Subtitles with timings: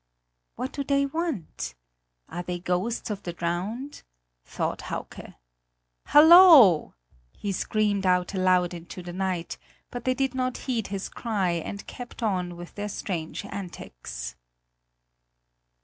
[0.55, 1.75] "What do they want?
[2.27, 4.01] Are they ghosts of the drowned?"
[4.43, 5.35] thought Hauke.
[6.07, 6.95] "Hallo!"
[7.37, 9.59] he screamed out aloud into the night;
[9.91, 14.35] but they did not heed his cry and kept on with their strange antics.